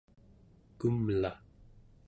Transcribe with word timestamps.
kumla 0.79 1.31